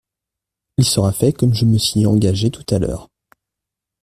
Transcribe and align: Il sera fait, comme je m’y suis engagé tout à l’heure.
Il 0.79 0.85
sera 0.85 1.11
fait, 1.13 1.31
comme 1.31 1.53
je 1.53 1.63
m’y 1.63 1.79
suis 1.79 2.07
engagé 2.07 2.49
tout 2.49 2.65
à 2.73 2.79
l’heure. 2.79 3.07